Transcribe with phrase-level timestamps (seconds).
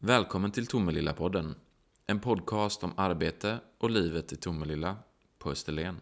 [0.00, 1.54] Välkommen till Tomelilla-podden.
[2.06, 4.96] En podcast om arbete och livet i Tomelilla
[5.38, 6.00] på Österlen.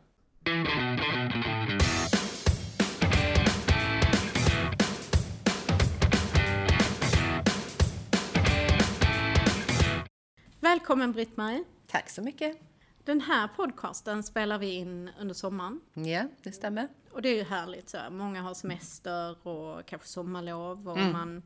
[10.61, 11.65] Välkommen Britt-Marie.
[11.87, 12.59] Tack så mycket.
[13.05, 15.81] Den här podcasten spelar vi in under sommaren.
[15.95, 16.89] Ja, det stämmer.
[17.11, 17.99] Och det är ju härligt så.
[17.99, 18.11] här.
[18.11, 21.43] Många har semester och kanske sommarlov och man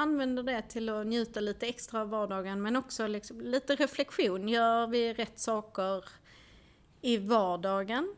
[0.00, 4.48] använder det till att njuta lite extra av vardagen men också liksom lite reflektion.
[4.48, 6.04] Gör vi rätt saker
[7.00, 8.14] i vardagen?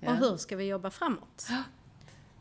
[0.00, 0.10] Ja.
[0.10, 1.46] Och hur ska vi jobba framåt?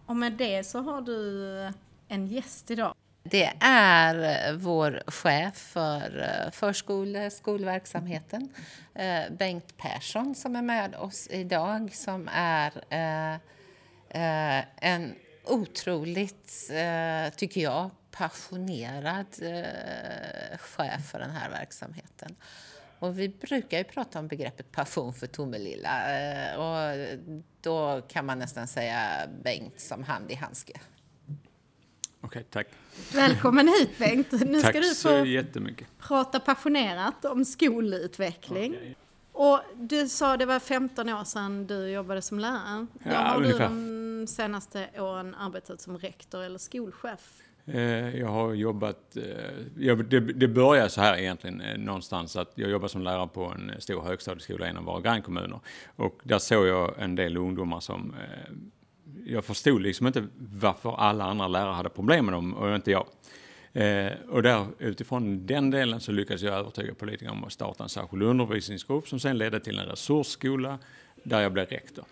[0.06, 1.72] Och med det så har du
[2.08, 2.96] en gäst idag.
[3.24, 8.54] Det är eh, vår chef för eh, förskole skolverksamheten,
[8.96, 12.72] eh, Bengt Persson, som är med oss idag, som är
[14.82, 16.72] en otroligt,
[17.36, 22.36] tycker jag, passionerad eh, chef för den här verksamheten.
[23.00, 27.08] Och vi brukar ju prata om begreppet passion för Tomelilla eh, och
[27.62, 30.74] då kan man nästan säga Bengt som hand i handske.
[32.22, 32.68] Okej, tack.
[33.14, 34.32] Välkommen hit Bengt!
[34.32, 35.88] Nu ska tack du så få jättemycket.
[36.00, 38.96] prata passionerat om skolutveckling.
[39.32, 42.88] Och du sa det var 15 år sedan du jobbade som lärare.
[42.94, 43.70] Då Ja, har ungefär.
[43.70, 47.40] du de senaste åren arbetat som rektor eller skolchef.
[47.66, 49.94] Eh, jag har jobbat, eh,
[50.36, 54.02] det, började så här egentligen eh, någonstans att jag jobbade som lärare på en stor
[54.02, 55.60] högstadieskola i en av våra grannkommuner.
[55.96, 58.16] Och där såg jag en del ungdomar som,
[59.26, 63.08] jag förstod liksom inte varför alla andra lärare hade problem med dem och inte jag.
[64.30, 68.24] Och där, utifrån den delen så lyckades jag övertyga politikerna om att starta en särskild
[68.24, 70.80] undervisningsgrupp som sen ledde till en resursskola
[71.24, 72.06] där jag blev rektor.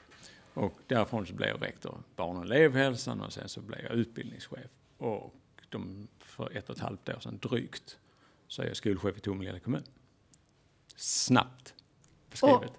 [0.54, 4.70] Och därifrån så blev jag rektor barn och elevhälsan och sen så blev jag utbildningschef.
[4.98, 5.36] Och
[5.72, 7.98] de, för ett och ett halvt år sedan drygt
[8.48, 9.84] så är jag skolchef i Tomelilla kommun.
[10.96, 11.74] Snabbt
[12.32, 12.72] beskrivet.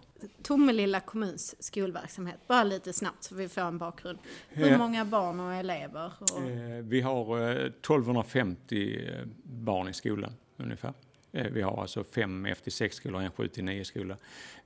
[0.43, 4.19] Tomelilla kommuns skolverksamhet, bara lite snabbt så vi får en bakgrund.
[4.49, 6.13] Hur många barn och elever?
[6.21, 10.93] Och, Eh, Vi har eh, 1250 eh, barn i skolan ungefär.
[11.33, 14.17] Eh, Vi har alltså fem F till 6 skolor och en 7 till 9 skola.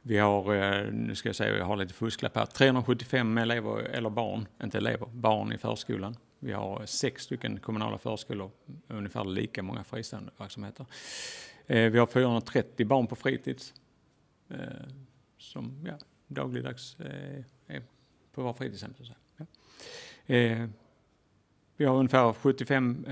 [0.02, 4.10] Vi har, eh, nu ska jag säga, jag har lite fusklapp här, 375 elever, eller
[4.10, 6.16] barn, inte elever, barn i förskolan.
[6.38, 8.50] Vi har sex stycken kommunala förskolor,
[8.88, 10.86] ungefär lika många fristående verksamheter.
[11.66, 13.74] Eh, vi har 430 barn på fritids
[14.48, 14.58] eh,
[15.38, 17.82] som ja, dagligdags eh, är
[18.32, 18.94] på våra fritidshem.
[18.94, 19.18] Så att säga.
[19.36, 19.46] Ja.
[21.76, 23.06] Vi har ungefär 75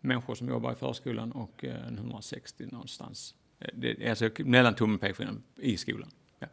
[0.00, 3.34] människor som jobbar i förskolan och 160 någonstans.
[3.72, 6.10] Det är alltså mellan tummen och pekfingret i skolan.
[6.38, 6.46] Ja.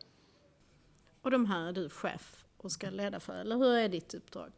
[1.22, 4.52] och de här är du chef och ska leda för, eller hur är ditt uppdrag?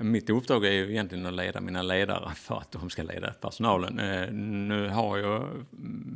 [0.00, 3.98] Mitt uppdrag är ju egentligen att leda mina ledare för att de ska leda personalen.
[3.98, 5.66] Eh, nu har jag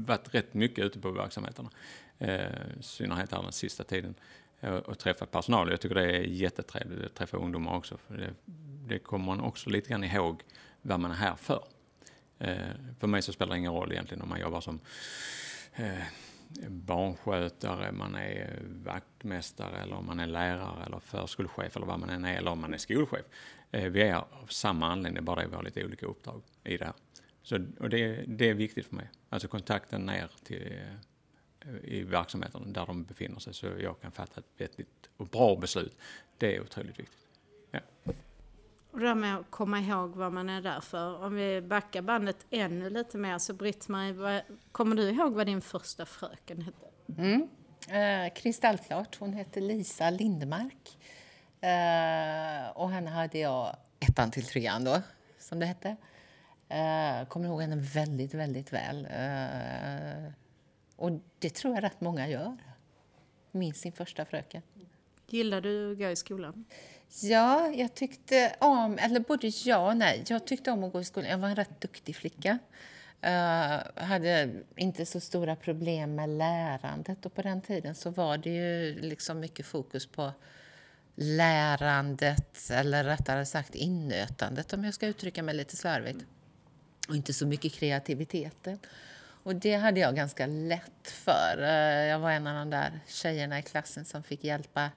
[0.07, 1.71] varit rätt mycket ute på verksamheterna,
[2.19, 2.41] eh,
[2.81, 4.15] i synnerhet här den sista tiden,
[4.61, 5.71] eh, och träffat personal.
[5.71, 8.35] Jag tycker det är jättetrevligt att träffa ungdomar också, för det,
[8.89, 10.43] det kommer man också lite grann ihåg
[10.83, 11.65] vad man är här för.
[13.01, 14.81] För mig så spelar det ingen roll egentligen om man jobbar som
[16.69, 22.25] barnskötare, man är vaktmästare eller om man är lärare eller förskolechef eller vad man än
[22.25, 23.25] är, eller om man är skolchef.
[23.73, 26.95] Eh, Vi är av samma anledning, bara vi har lite olika uppdrag i det här.
[27.43, 29.11] Så, och det, det är viktigt för mig.
[29.29, 30.73] Alltså kontakten ner till,
[31.61, 35.57] eh, i verksamheten där de befinner sig så jag kan fatta ett vettigt och bra
[35.57, 35.97] beslut.
[36.39, 37.29] Det är otroligt viktigt.
[37.71, 37.81] Ja.
[38.91, 41.23] Och det där med att komma ihåg vad man är där för.
[41.25, 46.07] Om vi backar bandet ännu lite mer så Britt-Marie, kommer du ihåg vad din första
[46.07, 46.87] fröken hette?
[47.19, 47.49] Mm.
[47.89, 49.17] Eh, kristallklart.
[49.19, 50.99] Hon hette Lisa Lindmark.
[51.63, 55.03] Eh, och henne hade jag ettan till trean då,
[55.39, 55.97] som det hette.
[56.69, 59.07] Eh, kommer ihåg henne väldigt, väldigt väl.
[59.11, 60.33] Eh,
[60.97, 62.57] och det tror jag rätt många gör.
[63.51, 64.63] Minns sin första fröken.
[65.29, 66.65] Gillar du att gå i skolan?
[67.23, 70.25] Ja, jag tyckte om, eller både ja och nej.
[70.27, 71.31] Jag tyckte om att gå i skolan.
[71.31, 72.59] Jag var en rätt duktig flicka.
[73.27, 78.51] Uh, hade inte så stora problem med lärandet och på den tiden så var det
[78.51, 80.33] ju liksom mycket fokus på
[81.15, 86.25] lärandet eller rättare sagt innötandet om jag ska uttrycka mig lite slarvigt.
[87.09, 88.79] Och inte så mycket kreativiteten.
[89.45, 91.59] Och det hade jag ganska lätt för.
[91.59, 94.91] Eh, jag var en av de där tjejerna i klassen som fick hjälpa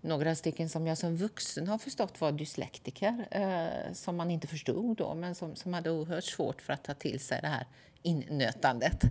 [0.00, 4.96] några stycken som jag som vuxen har förstått var dyslektiker, eh, som man inte förstod
[4.96, 7.66] då, men som, som hade oerhört svårt för att ta till sig det här
[8.02, 9.04] innötandet.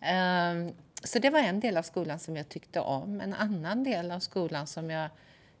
[0.00, 0.74] Eh,
[1.04, 3.20] så det var en del av skolan som jag tyckte om.
[3.20, 5.10] En annan del av skolan som jag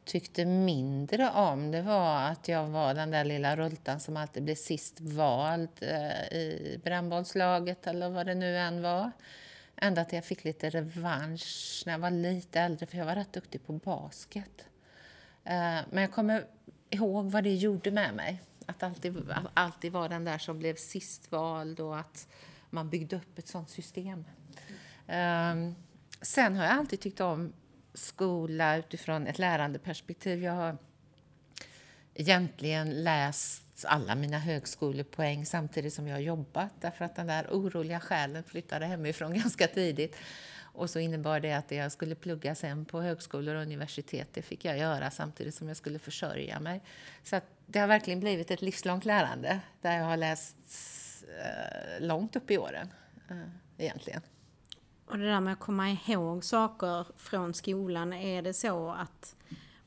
[0.08, 4.54] tyckte mindre om det var att jag var den där lilla rultan som alltid blev
[4.54, 9.10] sist vald eh, i brännbollslaget eller vad det nu än var.
[9.76, 13.32] Ända att jag fick lite revansch när jag var lite äldre för jag var rätt
[13.32, 14.66] duktig på basket.
[15.44, 16.46] Eh, men jag kommer
[16.90, 18.42] ihåg vad det gjorde med mig.
[18.66, 22.28] Att alltid, alltid vara den där som blev sist vald och att
[22.70, 24.24] man byggde upp ett sånt system.
[25.06, 25.74] Ehm,
[26.20, 27.52] sen har jag alltid tyckt om
[27.98, 30.42] skola utifrån ett lärandeperspektiv.
[30.42, 30.76] Jag har
[32.14, 38.00] egentligen läst alla mina högskolepoäng samtidigt som jag har jobbat därför att den där oroliga
[38.00, 40.16] själen flyttade hemifrån ganska tidigt.
[40.78, 44.42] Och så innebar det att det jag skulle plugga sen på högskolor och universitet, det
[44.42, 46.82] fick jag göra samtidigt som jag skulle försörja mig.
[47.22, 50.56] Så att det har verkligen blivit ett livslångt lärande där jag har läst
[51.44, 52.92] eh, långt upp i åren
[53.30, 53.36] eh,
[53.78, 54.22] egentligen.
[55.10, 59.36] Och det där med att komma ihåg saker från skolan, är det så att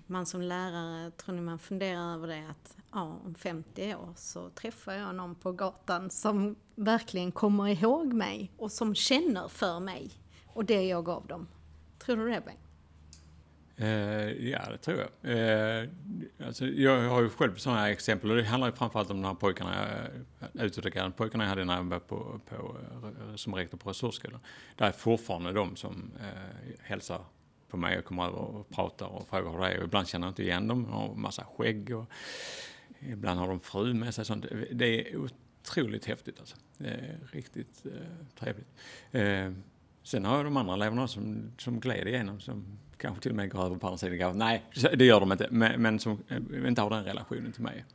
[0.08, 4.50] man som lärare, tror ni man funderar över det att ja, om 50 år så
[4.50, 10.12] träffar jag någon på gatan som verkligen kommer ihåg mig och som känner för mig
[10.48, 11.48] och det jag gav dem.
[12.00, 12.71] Tror du det, Bengt?
[13.82, 15.32] Eh, ja, det tror jag.
[15.32, 15.90] Eh,
[16.46, 19.28] alltså, jag har ju själv sådana här exempel och det handlar ju framförallt om de
[19.28, 19.88] här pojkarna,
[20.40, 22.78] eh, utåtagerande pojkarna jag hade när jag var på, på,
[23.30, 24.40] eh, som rektor på resursskolan.
[24.76, 27.22] Där är fortfarande de som eh, hälsar
[27.70, 29.78] på mig och kommer över och pratar och frågar hur det är.
[29.78, 32.06] Och ibland känner jag inte igen dem, de har massa skägg och
[33.00, 34.26] ibland har de fru med sig.
[34.26, 34.46] Sånt.
[34.72, 36.56] Det är otroligt häftigt alltså.
[36.78, 38.68] Det är riktigt eh, trevligt.
[40.04, 43.52] Sen har jag de andra eleverna som, som gled igenom, som kanske till och med
[43.52, 44.38] går över på andra sidan gatan.
[44.38, 44.64] Nej,
[44.98, 47.86] det gör de inte, men, men som eh, inte har den relationen till mig.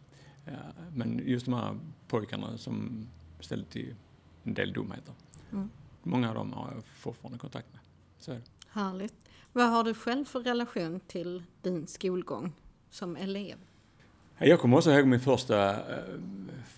[0.44, 0.52] Ja,
[0.94, 3.06] men just de här pojkarna som
[3.40, 3.94] ställde till
[4.42, 5.14] en del dumheter.
[5.52, 5.70] Mm.
[6.02, 7.80] Många av dem har jag fortfarande kontakt med.
[8.18, 8.42] Så är det.
[8.68, 9.14] Härligt.
[9.52, 12.52] Vad har du själv för relation till din skolgång
[12.90, 13.56] som elev?
[14.38, 16.02] Jag kommer också ihåg min första äh,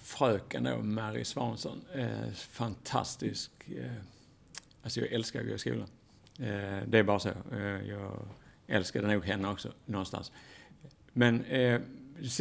[0.03, 1.81] fröken då, Mary Svansson.
[1.95, 3.51] Äh, fantastisk.
[4.83, 5.89] Alltså jag älskar att gå i skolan.
[6.39, 7.29] Eh, det är bara så.
[7.29, 8.29] Eh, jag
[8.67, 10.33] älskade nog henne också någonstans.
[11.13, 11.81] Men eh,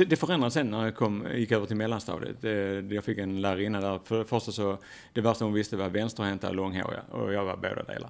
[0.08, 2.44] det förändrades sen när jag kom, gick över till mellanstadiet.
[2.92, 4.00] Jag fick en lärarinna där.
[4.04, 4.78] För det första så,
[5.14, 7.02] det värsta hon visste var vänsterhänta och långhåriga.
[7.02, 8.10] Och jag var båda delar.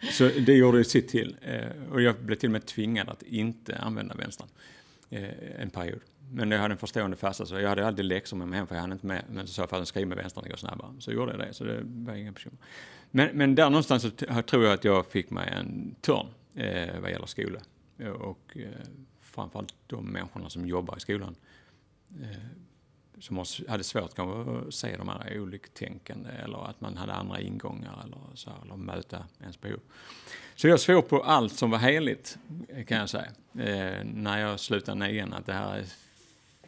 [0.12, 1.36] så det gjorde sitt till.
[1.92, 4.48] Och jag blev till och med tvingad att inte använda vänstern
[5.58, 6.00] en period.
[6.32, 8.74] Men jag hade en förstående farsa så jag hade alltid läxor med mig hem för
[8.74, 9.22] jag hann inte med.
[9.30, 10.90] Men så sa farsan skriv med vänstern, det går snabbare.
[10.98, 12.58] Så gjorde jag det, så det var inga bekymmer.
[13.10, 14.10] Men, men där någonstans så
[14.42, 17.60] tror jag att jag fick mig en törn eh, vad gäller skola.
[18.20, 18.70] Och eh,
[19.20, 21.36] framförallt de människorna som jobbar i skolan.
[22.22, 22.38] Eh,
[23.18, 28.02] som hade svårt kanske att se de här oliktänkande eller att man hade andra ingångar
[28.04, 29.80] eller så, eller möta ens behov.
[30.54, 32.38] Så jag svor på allt som var heligt,
[32.86, 35.84] kan jag säga, eh, när jag slutade nian, att det här är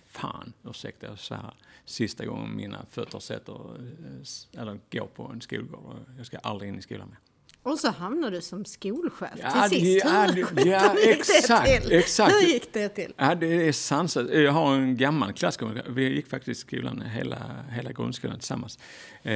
[0.07, 1.55] fan, ursäkta jag svär,
[1.89, 5.97] sista gången mina fötter sätter, eh, eller går på en skolgård.
[6.17, 7.19] Jag ska aldrig in i skolan mer.
[7.63, 10.05] Och så hamnar du som skolchef ja, till sist.
[10.05, 12.35] Ja, hur, ja, hur exakt, exakt.
[12.35, 13.15] Hur gick det till?
[13.17, 14.31] Ja, det är sansat.
[14.31, 15.85] Jag har en gammal klasskamrat.
[15.89, 18.79] Vi gick faktiskt i skolan hela, hela grundskolan tillsammans.
[19.23, 19.33] Eh,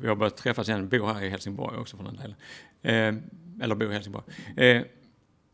[0.00, 2.36] vi har börjat träffas igen, bor här i Helsingborg också för den delen.
[2.82, 4.24] Eh, eller bor i Helsingborg.
[4.56, 4.82] Eh,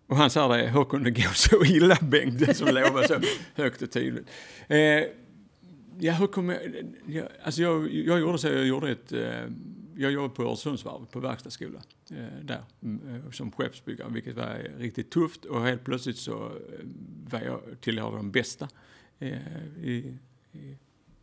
[0.07, 3.21] och han sa det, hur kunde det gå så illa Bengt, det som lovade så
[3.55, 4.27] högt och tydligt.
[4.69, 4.79] Eh,
[6.01, 6.61] ja, hur kom jag,
[7.07, 9.45] ja, alltså jag, jag gjorde så, jag gjorde ett, eh,
[9.97, 15.11] jag jobbade på Öresundsvarvet på verkstadsskola eh, där mm, eh, som skeppsbyggare, vilket var riktigt
[15.11, 16.85] tufft och helt plötsligt så eh,
[17.31, 18.69] var jag tillhörde de bästa
[19.19, 19.39] eh,
[19.83, 20.17] i,
[20.53, 20.77] i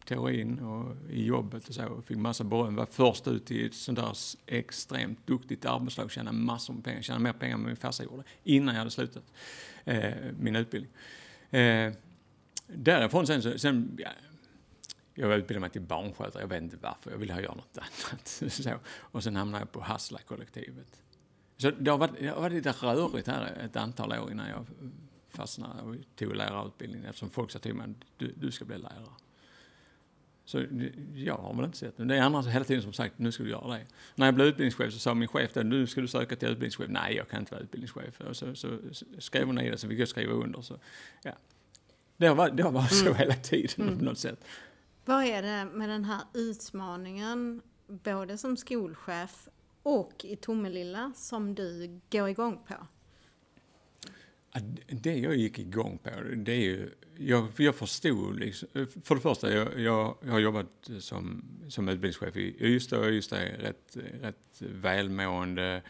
[0.06, 1.86] teorin och i jobbet och så.
[1.86, 2.76] Och fick massa beröm.
[2.76, 6.12] Var först ut i ett sånt där extremt duktigt arbetslag.
[6.12, 7.02] Tjänade massor med pengar.
[7.02, 8.24] Tjänade mer pengar än min farsa gjorde.
[8.44, 9.24] Innan jag hade slutat
[9.86, 10.92] eh, min utbildning.
[11.52, 11.94] Eh,
[12.68, 14.10] därifrån sen, så, sen ja,
[15.16, 16.44] jag utbildade mig till barnskötare.
[16.44, 17.12] Jag vet inte varför.
[17.12, 18.28] Jag ville göra något annat.
[18.54, 18.80] så.
[18.88, 21.02] Och sen hamnade jag på Hassla-kollektivet.
[21.58, 24.66] Så det har, varit, det har varit lite rörigt här ett antal år innan jag
[25.30, 29.14] fastnade och tog lärarutbildningen eftersom folk sa till mig att du, du ska bli lärare.
[30.46, 30.66] Så
[31.14, 32.06] jag har väl inte sett det.
[32.06, 33.86] Det är andra hela tiden som sagt, nu ska du göra det.
[34.16, 36.88] När jag blev utbildningschef så sa min chef det, nu ska du söka till utbildningschef.
[36.90, 38.22] Nej, jag kan inte vara utbildningschef.
[38.22, 38.78] Och så, så
[39.20, 40.62] skrev hon i det, så fick jag skriva under.
[40.62, 40.80] Så,
[41.24, 41.32] ja.
[42.18, 43.18] Det har varit, det har varit så mm.
[43.18, 43.98] hela tiden mm.
[43.98, 44.46] på något sätt.
[45.06, 49.48] Vad är det med den här utmaningen, både som skolchef
[49.84, 52.88] och i Tomelilla, som du går igång på?
[54.88, 56.90] Det jag gick igång på, det är ju...
[57.18, 58.70] Jag, jag förstod liksom,
[59.04, 63.38] För det första, jag, jag, jag har jobbat som, som utbildningschef i Ystad och Ystad
[63.38, 65.82] är rätt, rätt välmående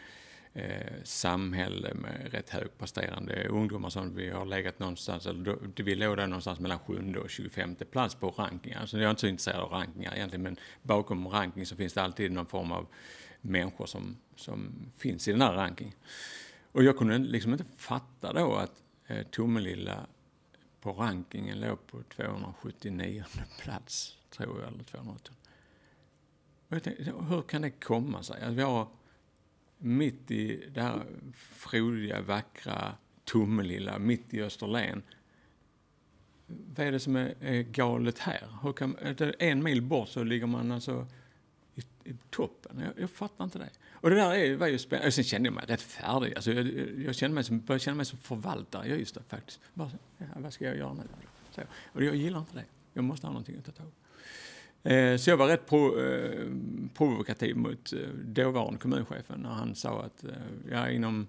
[0.56, 6.16] eh, samhälle med rätt högpresterande ungdomar som vi har legat någonstans, eller då, vi låg
[6.16, 8.86] där någonstans mellan sjunde och 25 plats på rankingar.
[8.86, 12.02] Så jag är inte så intresserad av rankingar egentligen, men bakom ranking så finns det
[12.02, 12.86] alltid någon form av
[13.40, 15.94] människor som, som finns i den här rankingen.
[16.72, 20.06] Och jag kunde liksom inte fatta då att eh, Tomelilla
[20.80, 23.24] på rankingen låg på 279
[23.60, 25.32] plats, tror jag, eller 280.
[26.68, 28.36] Och jag tänkte, hur kan det komma sig?
[28.42, 28.88] Alltså, vi har
[29.78, 31.02] mitt i det här
[31.34, 35.02] frodiga, vackra Tomelilla, mitt i Österlen.
[36.46, 38.48] Vad är det som är, är galet här?
[38.62, 38.96] Hur kan,
[39.38, 41.06] en mil bort så ligger man alltså
[41.74, 42.82] i, i toppen.
[42.84, 43.70] Jag, jag, fattar inte det.
[43.90, 45.06] Och det där är, var ju spännande.
[45.06, 46.34] Och sen kände jag mig rätt färdig.
[46.34, 46.66] Alltså jag,
[46.98, 48.88] jag kände mig som, började känna mig som förvaltare.
[48.88, 49.60] Ja, just det, faktiskt.
[49.74, 51.02] Bara, ja, vad ska jag göra nu?
[51.50, 51.60] Så,
[51.92, 52.64] och jag gillar inte det.
[52.92, 54.05] Jag måste ha någonting att ta tag i.
[54.86, 56.46] Eh, så jag var rätt pro, eh,
[56.94, 60.30] provokativ mot eh, dåvarande kommunchefen när han sa att eh,
[60.70, 61.26] ja, inom,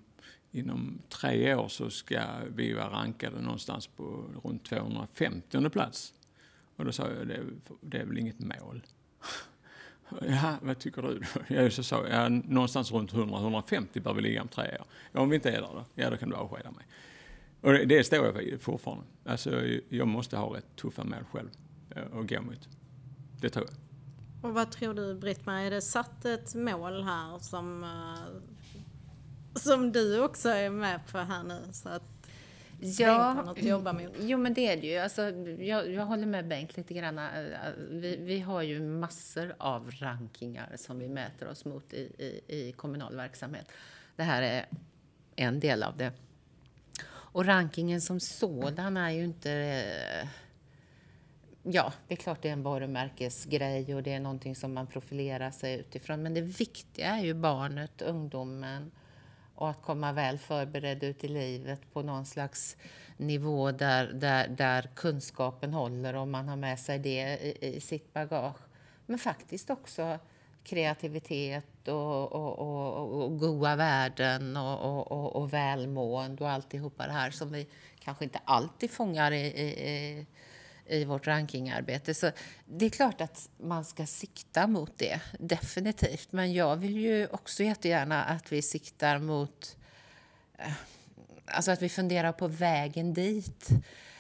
[0.52, 2.22] inom tre år så ska
[2.56, 6.14] vi vara rankade någonstans på runt 250 plats.
[6.76, 7.40] Och då sa jag, det,
[7.82, 8.84] det är väl inget mål.
[10.22, 11.22] Ja, vad tycker du?
[11.56, 14.86] Jag så sa ja, någonstans runt 100-150 bör vi ligga om tre år.
[15.12, 16.86] Ja, om vi inte är där då, ja då kan du avskeda mig.
[17.62, 19.04] Och det, det står jag för fortfarande.
[19.26, 21.50] Alltså, jag måste ha rätt tuffa mål själv
[21.96, 22.70] att gå mot.
[23.42, 23.76] Det tror jag.
[24.50, 28.42] Och vad tror du Britt-Marie, är det satt ett mål här som, uh,
[29.56, 31.62] som du också är med på här nu?
[31.72, 32.18] Så att
[32.80, 34.12] Ja, något att jobba mot.
[34.20, 34.98] jo men det är det ju.
[34.98, 35.22] Alltså,
[35.60, 37.22] jag, jag håller med Bengt lite grann.
[37.90, 42.72] Vi, vi har ju massor av rankingar som vi mäter oss mot i, i, i
[42.72, 43.72] kommunal verksamhet.
[44.16, 44.66] Det här är
[45.36, 46.12] en del av det.
[47.10, 49.84] Och rankingen som sådan är ju inte...
[51.70, 55.52] Ja, det är klart det är en varumärkesgrej och det är någonting som man profilerar
[55.52, 56.24] sig utifrån.
[56.24, 58.92] Men det viktiga är ju barnet, ungdomen
[59.56, 62.78] och att komma väl förberedd ut i livet på någon slags
[63.18, 68.14] nivå där, där, där kunskapen håller och man har med sig det i, i sitt
[68.14, 68.62] bagage.
[69.06, 70.20] Men faktiskt också
[70.64, 77.32] kreativitet och, och, och, och goda värden och, och, och, välmående och alltihopa det här
[77.32, 77.68] som vi
[78.00, 80.26] kanske inte alltid fångar i, i,
[80.90, 82.14] i vårt rankingarbete.
[82.14, 82.32] Så
[82.66, 86.32] det är klart att man ska sikta mot det, definitivt.
[86.32, 89.78] Men jag vill ju också jättegärna att vi siktar mot...
[90.58, 90.72] Eh,
[91.46, 93.70] alltså att vi funderar på vägen dit.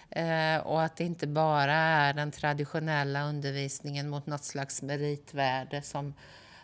[0.09, 6.13] Eh, och att det inte bara är den traditionella undervisningen mot något slags meritvärde som,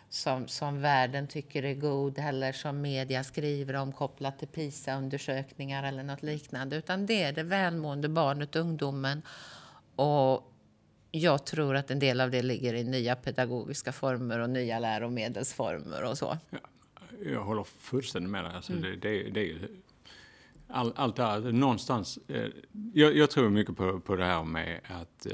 [0.08, 6.02] som, som världen tycker är god eller som media skriver om kopplat till PISA-undersökningar eller
[6.02, 6.76] något liknande.
[6.76, 9.22] Utan det är det välmående barnet, ungdomen
[9.96, 10.50] och
[11.10, 16.04] jag tror att en del av det ligger i nya pedagogiska former och nya läromedelsformer
[16.04, 16.38] och så.
[16.50, 16.58] Ja,
[17.24, 18.52] jag håller fullständigt med dig.
[18.54, 18.82] Alltså mm.
[18.82, 19.68] det, det, det, är
[20.68, 22.18] all, allt det här, någonstans.
[22.28, 22.46] Eh,
[22.92, 25.32] jag, jag, tror mycket på, på det här med att eh,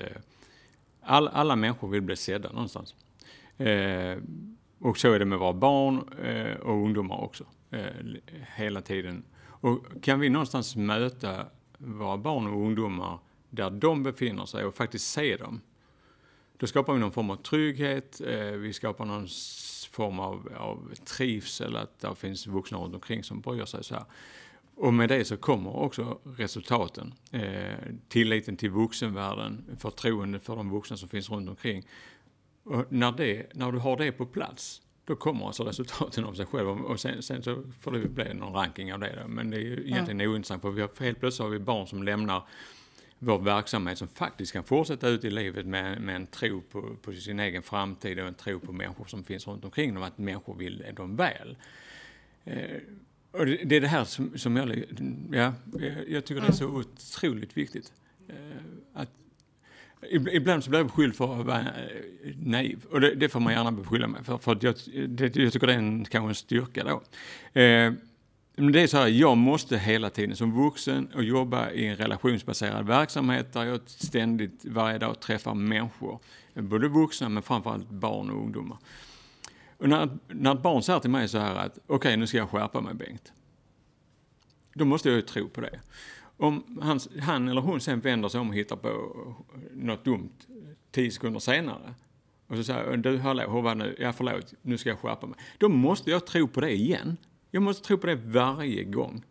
[1.00, 2.94] all, alla människor vill bli sedda någonstans.
[3.58, 4.18] Eh,
[4.78, 7.44] och så är det med våra barn eh, och ungdomar också.
[7.70, 7.84] Eh,
[8.56, 9.24] hela tiden.
[9.42, 11.46] Och kan vi någonstans möta
[11.78, 13.18] våra barn och ungdomar
[13.50, 15.60] där de befinner sig och faktiskt se dem.
[16.56, 19.28] Då skapar vi någon form av trygghet, eh, vi skapar någon
[19.90, 24.04] form av, av trivsel, att det finns vuxna runt omkring som bryr sig så här.
[24.74, 27.14] Och med det så kommer också resultaten.
[27.32, 27.74] Eh,
[28.08, 31.86] tilliten till vuxenvärlden, förtroende för de vuxna som finns runt omkring.
[32.64, 36.46] Och när, det, när du har det på plats, då kommer alltså resultaten av sig
[36.46, 36.68] själv.
[36.68, 39.18] Och sen, sen så får det bli någon ranking av det.
[39.22, 39.28] Då.
[39.28, 40.32] Men det är ju egentligen mm.
[40.32, 42.42] ointressant för vi har, helt plötsligt har vi barn som lämnar
[43.22, 47.12] vår verksamhet som faktiskt kan fortsätta ut i livet med, med en tro på, på,
[47.12, 50.54] sin egen framtid och en tro på människor som finns runt omkring dem, att människor
[50.54, 51.56] vill dem väl.
[52.44, 52.80] Eh,
[53.32, 54.84] och det, det, är det här som, som jag,
[55.32, 55.52] ja,
[56.08, 57.92] jag tycker det är så otroligt viktigt.
[58.28, 58.34] Eh,
[58.92, 59.10] att,
[60.10, 63.52] Ibland så blir jag beskylld för att vara eh, naiv och det, det får man
[63.52, 64.74] gärna beskylla mig för, för jag,
[65.08, 67.02] det, jag tycker det är en, kanske en styrka då.
[67.60, 67.92] Eh,
[68.60, 72.86] det är så här, jag måste hela tiden som vuxen och jobba i en relationsbaserad
[72.86, 76.18] verksamhet där jag ständigt varje dag träffar människor.
[76.54, 78.78] Både vuxna men framförallt barn och ungdomar.
[79.76, 82.36] Och när, när ett barn säger till mig så här att okej okay, nu ska
[82.36, 83.32] jag skärpa mig Bengt.
[84.74, 85.80] Då måste jag ju tro på det.
[86.36, 89.12] Om han, han eller hon sen vänder sig om och hittar på
[89.72, 90.32] något dumt
[90.90, 91.94] tio sekunder senare
[92.46, 93.96] och så säger du hallå, hur var det nu?
[93.98, 95.38] Ja förlåt, nu ska jag skärpa mig.
[95.58, 97.16] Då måste jag tro på det igen.
[97.50, 99.24] Jag måste tro på det varje gång.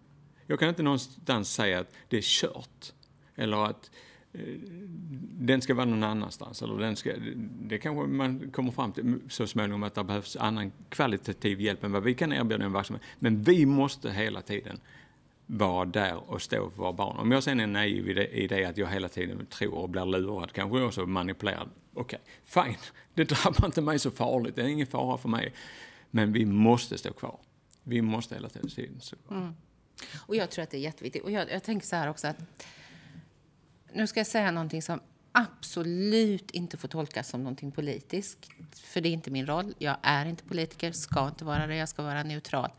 [0.48, 2.94] Jag kan inte någonstans säga att det är kört.
[3.36, 3.92] Eller att
[4.34, 4.42] eh,
[5.40, 6.62] den ska vara någon annanstans.
[6.62, 7.14] Eller den ska,
[7.62, 11.92] det kanske man kommer fram till så småningom att det behövs annan kvalitativ hjälp än
[11.92, 13.06] vad vi kan erbjuda en verksamhet.
[13.20, 14.80] Men vi måste hela tiden
[15.46, 17.18] vara där och stå för våra barn.
[17.18, 19.90] Om jag sen är naiv i det, i det att jag hela tiden tror och
[19.90, 21.70] blir lurad, kanske också manipulerad.
[21.94, 22.80] Okej, okay, fine.
[23.14, 24.56] Det drabbar inte mig så farligt.
[24.56, 25.54] Det är ingen fara för mig.
[26.12, 27.40] Men vi måste stå kvar.
[27.90, 29.18] Vi måste hela tiden stå.
[29.32, 29.56] Mm.
[30.26, 31.24] Och jag tror att det är jätteviktigt.
[31.24, 32.38] Och jag, jag tänker så här också att
[33.94, 35.00] nu ska jag säga någonting som
[35.32, 38.50] absolut inte får tolkas som någonting politiskt.
[38.72, 39.74] För det är inte min roll.
[39.78, 41.76] Jag är inte politiker, ska inte vara det.
[41.76, 42.72] Jag ska vara neutral.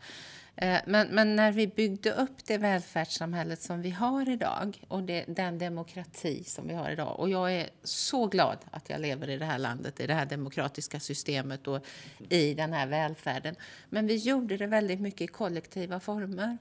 [0.55, 5.25] Eh, men, men, när vi byggde upp det välfärdssamhället som vi har idag och det,
[5.27, 7.19] den demokrati som vi har idag.
[7.19, 10.25] Och jag är så glad att jag lever i det här landet, i det här
[10.25, 11.85] demokratiska systemet och
[12.29, 13.55] i den här välfärden.
[13.89, 16.57] Men vi gjorde det väldigt mycket i kollektiva former.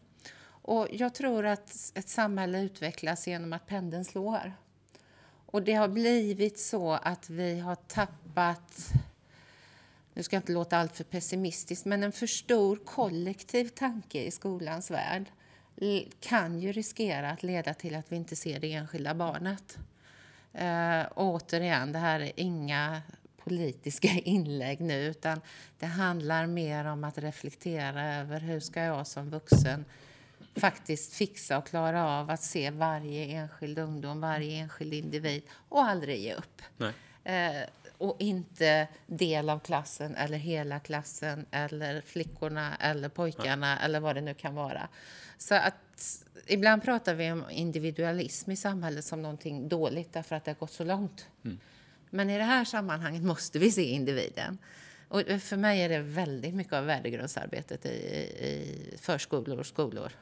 [0.62, 4.52] Och jag tror att ett samhälle utvecklas genom att pendeln slår.
[5.46, 8.92] Och det har blivit så att vi har tappat
[10.14, 14.30] nu ska jag inte låta allt för pessimistiskt, men en för stor kollektiv tanke i
[14.30, 15.24] skolans värld
[16.20, 19.78] kan ju riskera att leda till att vi inte ser det enskilda barnet.
[20.54, 23.02] Uh, återigen, det här är inga
[23.44, 25.40] politiska inlägg nu, utan
[25.78, 29.84] det handlar mer om att reflektera över hur ska jag som vuxen
[30.56, 36.20] faktiskt fixa och klara av att se varje enskild ungdom, varje enskild individ och aldrig
[36.20, 36.62] ge upp.
[37.24, 37.62] Eh,
[38.00, 43.84] och inte del av klassen eller hela klassen eller flickorna eller pojkarna Nej.
[43.84, 44.88] eller vad det nu kan vara.
[45.38, 50.50] Så att ibland pratar vi om individualism i samhället som någonting dåligt därför att det
[50.50, 51.28] har gått så långt.
[51.44, 51.58] Mm.
[52.10, 54.58] Men i det här sammanhanget måste vi se individen.
[55.08, 60.12] Och för mig är det väldigt mycket av värdegrundsarbetet i, i förskolor och skolor.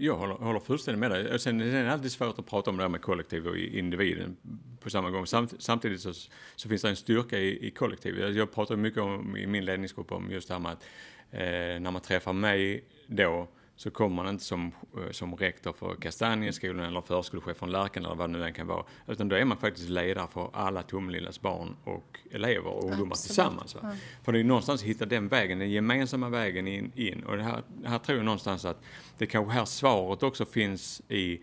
[0.00, 1.38] Jag håller, håller fullständigt med dig.
[1.38, 4.36] Sen är det alltid svårt att prata om det här med kollektiv och individen
[4.80, 5.26] på samma gång.
[5.26, 6.12] Samt, samtidigt så,
[6.56, 8.34] så, finns det en styrka i, i kollektivet.
[8.34, 10.84] Jag pratar mycket om, i min ledningsgrupp om just det här med att
[11.30, 15.94] eh, när man träffar mig då så kommer man inte som, eh, som rektor för
[15.94, 18.84] Kastanjeskolan eller förskolechef från Lärken eller vad det nu än kan vara.
[19.06, 23.26] Utan då är man faktiskt ledare för alla Tomelillas barn och elever och ungdomar Absolut.
[23.26, 23.76] tillsammans.
[23.82, 23.92] Ja.
[24.22, 26.92] För det är någonstans att hitta den vägen, den gemensamma vägen in.
[26.94, 27.24] in.
[27.24, 28.82] Och det här, här tror jag någonstans att
[29.18, 31.40] det kanske här svaret också finns i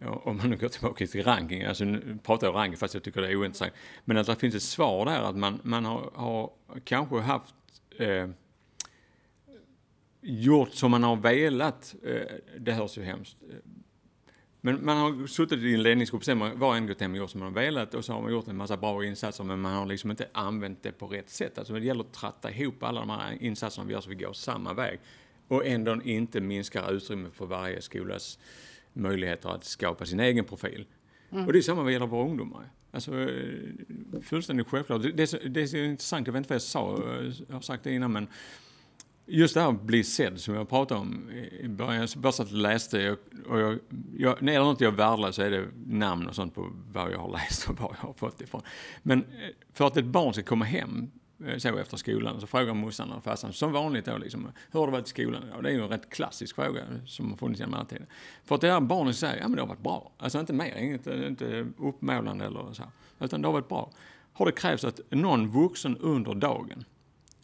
[0.00, 3.20] om man nu går tillbaka till ranking, alltså nu pratar jag ranking fast jag tycker
[3.20, 3.72] det är ointressant.
[4.04, 6.50] Men att det finns ett svar där att man, man har, har
[6.84, 7.54] kanske haft
[7.98, 8.28] eh,
[10.28, 11.94] gjort som man har velat.
[12.04, 13.36] Eh, det hörs ju hemskt.
[14.60, 17.40] Men man har suttit i en ledningsgrupp, sen var och en hem och gjort som
[17.40, 19.86] man har velat och så har man gjort en massa bra insatser men man har
[19.86, 21.58] liksom inte använt det på rätt sätt.
[21.58, 24.32] Alltså det gäller att tratta ihop alla de här insatserna vi gör så vi går
[24.32, 25.00] samma väg.
[25.48, 28.38] Och ändå inte minskar utrymmet för varje skolas
[28.92, 30.86] möjligheter att skapa sin egen profil.
[31.30, 31.46] Mm.
[31.46, 32.70] Och det är samma vad gäller våra ungdomar.
[32.90, 35.02] Alltså eh, fullständigt självklart.
[35.02, 37.02] Det, det, det är intressant, jag vet inte vad jag sa,
[37.48, 38.28] jag har sagt det innan men
[39.28, 42.08] just det här att bli sedd som jag pratade om i början.
[42.14, 43.16] Jag bara satt och läste
[43.48, 43.78] och jag,
[44.16, 47.12] jag, när det är något jag värdelös så är det namn och sånt på vad
[47.12, 48.62] jag har läst och var jag har fått ifrån.
[49.02, 49.24] Men eh,
[49.72, 51.10] för att ett barn ska komma hem
[51.46, 54.86] eh, så efter skolan så frågar morsan och farsan som vanligt då liksom, hur har
[54.86, 57.60] det varit i skolan Och Det är ju en rätt klassisk fråga som har funnits
[57.60, 58.06] genom alla tider.
[58.44, 60.12] För att det här barnet säger, ja men det har varit bra.
[60.18, 62.82] Alltså inte mer, inget, inte uppmålande eller så.
[63.20, 63.90] Utan det har varit bra.
[64.32, 66.84] Har det krävts att någon vuxen under dagen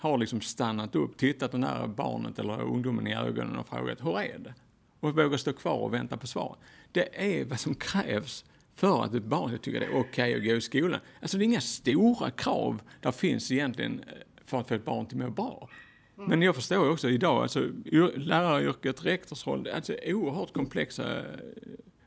[0.05, 4.21] har liksom stannat upp, tittat det här barnet eller ungdomen i ögonen och frågat hur
[4.21, 4.55] är det?
[5.01, 6.57] Och vågar stå kvar och vänta på svar.
[6.93, 10.35] Det är vad som krävs för att ett barn ska tycka det är okej okay
[10.35, 11.01] att gå i skolan.
[11.21, 14.13] Alltså det är inga stora krav där finns egentligen eh,
[14.45, 15.69] för att få ett barn till att må bra.
[16.17, 16.31] Mm.
[16.31, 17.69] Men jag förstår också idag, alltså
[18.17, 21.25] läraryrket, rektorsroll, alltså oerhört komplexa eh,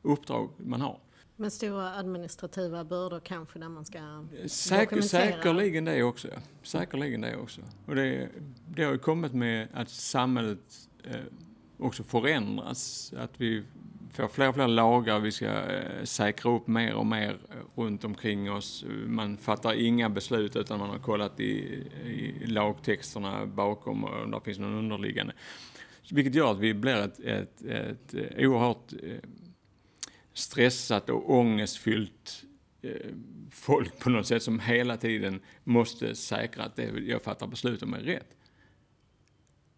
[0.02, 1.00] uppdrag man har.
[1.40, 5.02] Med stora administrativa bördor kanske där man ska Säker?
[5.02, 6.28] Säkerligen det också.
[6.64, 7.62] Säkerligen det också.
[7.86, 8.30] Och det,
[8.68, 11.16] det har ju kommit med att samhället eh,
[11.78, 13.14] också förändras.
[13.18, 13.64] Att vi
[14.14, 17.38] får fler och fler lagar, vi ska eh, säkra upp mer och mer
[17.76, 18.86] runt omkring oss.
[19.06, 24.42] Man fattar inga beslut utan man har kollat i, i lagtexterna bakom och om det
[24.42, 25.34] finns någon underliggande.
[26.12, 29.18] Vilket gör att vi blir ett, ett, ett, ett oerhört eh,
[30.38, 32.46] stressat och ångestfyllt
[32.82, 33.12] eh,
[33.52, 37.94] folk på något sätt som hela tiden måste säkra att det jag fattar beslut om
[37.94, 38.38] är rätt.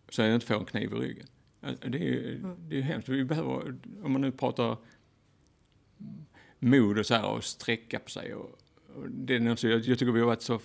[0.09, 1.27] Så jag inte får en kniv i ryggen.
[1.61, 2.55] Det är ju mm.
[2.69, 3.09] det är hemskt.
[3.09, 4.77] Vi behöver, om man nu pratar
[6.59, 8.33] mod och så här och sträcka på sig.
[8.35, 8.59] Och,
[8.95, 10.59] och det är något, jag, jag tycker vi har varit så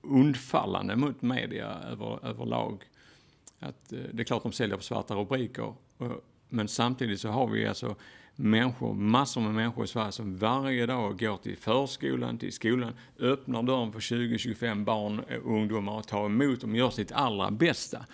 [0.00, 2.84] undfallande mot media över, överlag.
[3.58, 5.74] Att, eh, det är klart de säljer på svarta rubriker.
[5.96, 7.96] Och, men samtidigt så har vi alltså
[8.36, 13.62] människor, massor med människor i Sverige som varje dag går till förskolan, till skolan, öppnar
[13.62, 18.06] dörren för 20-25 barn och ungdomar och tar emot dem och gör sitt allra bästa.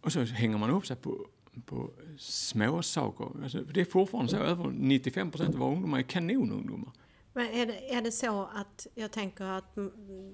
[0.00, 1.26] Och så hänger man upp sig på,
[1.66, 3.42] på små saker.
[3.42, 6.92] Alltså, det är fortfarande så, över 95 procent av våra ungdomar är kanonungdomar.
[7.32, 9.78] Men är det, är det så att jag tänker att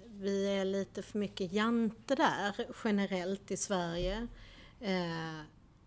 [0.06, 4.26] vi är lite för mycket jante där generellt i Sverige?
[4.80, 5.40] Eh,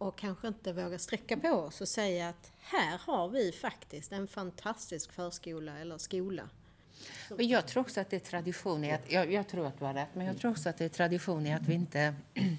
[0.04, 4.28] och kanske inte vågar sträcka på oss och säga att här har vi faktiskt en
[4.28, 6.50] fantastisk förskola eller skola.
[7.30, 9.86] Men jag tror också att det är tradition i att, jag, jag, tror att du
[9.86, 12.16] har rätt, men jag tror också att det är tradition i att vi inte...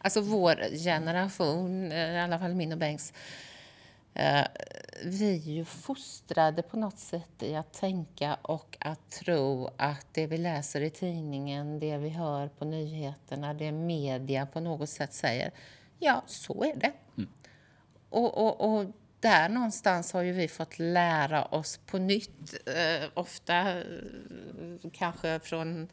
[0.00, 3.12] Alltså vår generation, eh, i alla fall min och Bengts,
[4.14, 4.46] eh,
[5.04, 10.26] vi är ju fostrade på något sätt i att tänka och att tro att det
[10.26, 15.52] vi läser i tidningen, det vi hör på nyheterna, det media på något sätt säger,
[15.98, 16.92] Ja, så är det.
[17.16, 17.30] Mm.
[18.08, 18.84] Och, och, och,
[19.20, 23.84] där någonstans har ju vi fått lära oss på nytt, eh, ofta eh,
[24.92, 25.88] kanske från,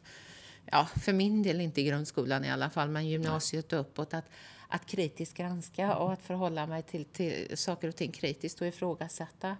[0.65, 4.25] ja, för min del inte grundskolan i alla fall, men gymnasiet och uppåt, att,
[4.67, 9.57] att kritiskt granska och att förhålla mig till, till saker och ting kritiskt och ifrågasätta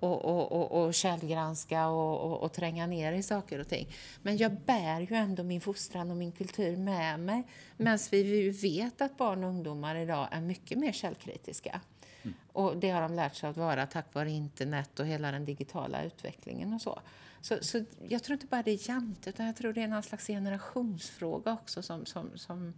[0.00, 3.88] och, och, och, och källgranska och, och, och tränga ner i saker och ting.
[4.22, 7.42] Men jag bär ju ändå min fostran och min kultur med mig.
[7.76, 11.80] Medan vi vet att barn och ungdomar idag är mycket mer källkritiska.
[12.22, 12.34] Mm.
[12.52, 16.04] Och det har de lärt sig att vara tack vare internet och hela den digitala
[16.04, 17.00] utvecklingen och så.
[17.40, 20.02] Så, så jag tror inte bara det är jante, utan jag tror det är någon
[20.02, 22.74] slags generationsfråga också som, som, som,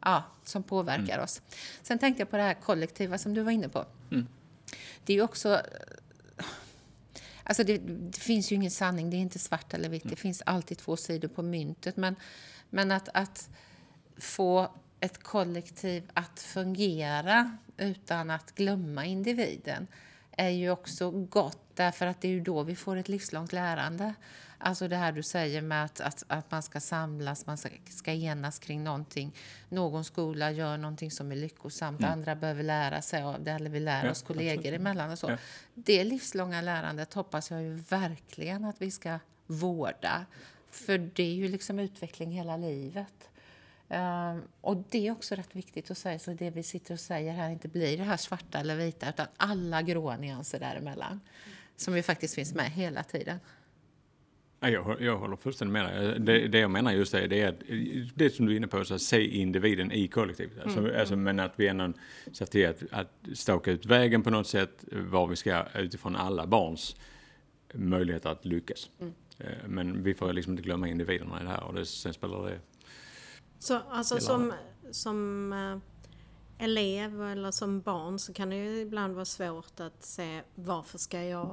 [0.00, 1.24] ja, som påverkar mm.
[1.24, 1.42] oss.
[1.82, 3.84] Sen tänkte jag på det här kollektiva som du var inne på.
[4.10, 4.26] Mm.
[5.04, 5.60] Det är ju också
[7.50, 10.02] Alltså det, det, finns ju ingen sanning, det är inte svart eller vitt.
[10.04, 11.96] Det finns alltid två sidor på myntet.
[11.96, 12.16] Men,
[12.70, 13.48] men att, att
[14.18, 19.86] få ett kollektiv att fungera utan att glömma individen
[20.32, 24.14] är ju också gott därför att det är ju då vi får ett livslångt lärande.
[24.62, 28.12] Alltså det här du säger med att, att, att man ska samlas, man ska, ska
[28.12, 29.34] enas kring någonting.
[29.68, 32.12] Någon skola gör någonting som är lyckosamt, mm.
[32.12, 34.80] andra behöver lära sig av det, eller vi lär ja, oss kollegor absolut.
[34.80, 35.30] emellan och så.
[35.30, 35.36] Ja.
[35.74, 40.26] Det livslånga lärandet hoppas jag ju verkligen att vi ska vårda.
[40.70, 43.30] För det är ju liksom utveckling hela livet.
[43.88, 47.32] Um, och det är också rätt viktigt att säga, så det vi sitter och säger
[47.32, 51.20] här inte blir det här svarta eller vita, utan alla gråa nyanser däremellan.
[51.76, 53.40] Som ju faktiskt finns med hela tiden.
[54.60, 56.20] Jag, jag håller fullständigt med dig.
[56.20, 57.60] Det, det jag menar just det, det är att
[58.14, 60.62] det som du är inne på, så att se individen i kollektivet.
[60.62, 61.00] Alltså, mm.
[61.00, 61.92] alltså, men att vi ändå
[62.32, 66.46] ser till att, att staka ut vägen på något sätt, var vi ska utifrån alla
[66.46, 66.96] barns
[67.74, 68.90] möjligheter att lyckas.
[69.00, 69.14] Mm.
[69.38, 72.46] Eh, men vi får liksom inte glömma individerna i det här och det, sen spelar
[72.46, 72.58] det...
[73.58, 74.52] Så alltså som,
[74.90, 75.78] som eh,
[76.60, 81.22] elev eller som barn så kan det ju ibland vara svårt att se varför ska
[81.22, 81.46] jag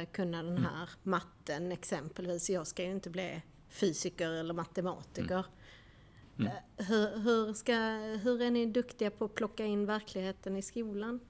[0.00, 0.62] eh, kunna den mm.
[0.62, 2.50] här matten exempelvis.
[2.50, 5.44] Jag ska ju inte bli fysiker eller matematiker.
[6.38, 6.50] Mm.
[6.50, 6.52] Mm.
[6.78, 7.72] Eh, hur, hur, ska,
[8.22, 11.20] hur är ni duktiga på att plocka in verkligheten i skolan?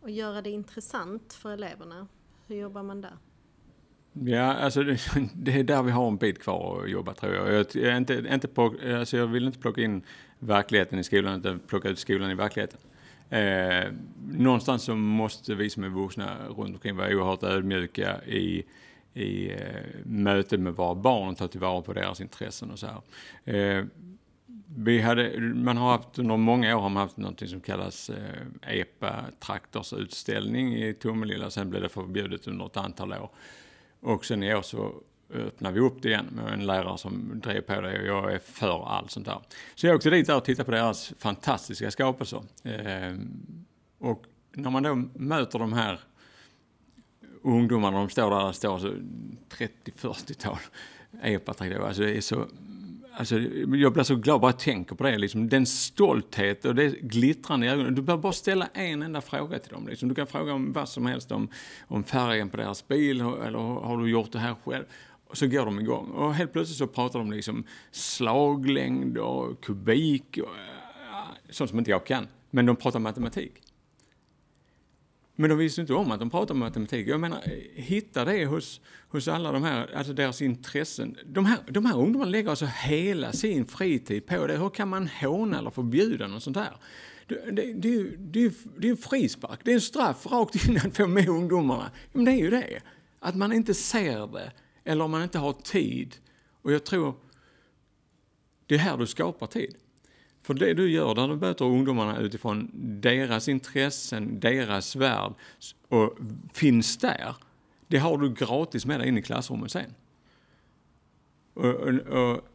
[0.00, 2.08] Och göra det intressant för eleverna?
[2.46, 3.18] Hur jobbar man där?
[4.12, 4.98] Ja, alltså det,
[5.34, 7.52] det, är där vi har en bit kvar att jobba tror jag.
[7.52, 10.02] Jag, jag, inte, inte på, alltså jag vill inte plocka in
[10.38, 12.80] verkligheten i skolan, utan plocka ut skolan i verkligheten.
[13.30, 13.92] Eh,
[14.28, 18.64] någonstans så måste vi som är vuxna runt omkring vara oerhört ödmjuka i,
[19.14, 19.58] i eh,
[20.04, 23.02] mötet med våra barn och ta tillvara på deras intressen och så här.
[23.54, 23.84] Eh,
[24.78, 28.78] vi hade, man har haft, under många år har man haft något som kallas eh,
[28.80, 33.30] EPA traktorsutställning i Tomelilla, sen blev det förbjudet under ett antal år.
[34.00, 34.94] Och sen i år så
[35.34, 38.38] öppnade vi upp det igen med en lärare som drev på det och jag är
[38.38, 39.38] för allt sånt där.
[39.74, 42.42] Så jag åkte dit där och tittade på deras fantastiska skapelser.
[42.64, 43.64] Ehm,
[43.98, 46.00] och när man då möter de här
[47.42, 48.88] ungdomarna, de står där, det står så
[49.50, 50.58] 30-40-tal
[51.22, 52.46] epatraktorer, alltså det är så
[53.18, 53.38] Alltså,
[53.76, 55.18] jag blir så glad bara jag tänker på det.
[55.18, 55.48] Liksom.
[55.48, 57.94] Den stolthet och det glittrande i ögonen.
[57.94, 59.88] Du behöver bara ställa en enda fråga till dem.
[59.88, 60.08] Liksom.
[60.08, 61.48] Du kan fråga om vad som helst, om,
[61.86, 64.84] om färgen på deras bil eller har du gjort det här själv?
[65.26, 66.10] Och så går de igång.
[66.10, 71.90] Och helt plötsligt så pratar de liksom slaglängd och kubik och eh, sånt som inte
[71.90, 72.28] jag kan.
[72.50, 73.62] Men de pratar matematik.
[75.38, 77.08] Men de visste inte om att de pratade matematik.
[77.08, 77.42] Jag menar,
[77.74, 81.16] hitta det hos, hos alla de här, alltså deras intressen.
[81.26, 84.56] De här, de här ungdomarna lägger alltså hela sin fritid på det.
[84.56, 86.76] Hur kan man håna eller förbjuda något sånt här?
[87.26, 90.96] Det, det, det, det, det är en frispark, det är en straff rakt in att
[90.96, 91.90] få med ungdomarna.
[92.12, 92.80] Men det är ju det.
[93.20, 94.52] Att man inte ser det,
[94.86, 96.16] eller om man inte har tid.
[96.62, 97.14] Och jag tror,
[98.66, 99.76] det är här du skapar tid.
[100.42, 102.70] För det du gör när du möter ungdomarna utifrån
[103.00, 105.32] deras intressen, deras värld
[105.88, 106.18] och
[106.52, 107.34] finns där,
[107.86, 109.94] det har du gratis med dig in i klassrummet sen.
[111.54, 112.48] Och, och, och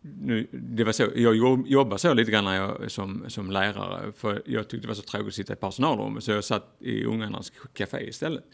[0.00, 4.42] nu, det var så, jag jobbade så lite grann när jag, som, som lärare, för
[4.46, 7.52] jag tyckte det var så tråkigt att sitta i personalrummet, så jag satt i ungarnas
[7.72, 8.44] café istället.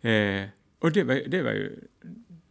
[0.00, 0.44] Eh,
[0.80, 1.80] och det var, det var ju,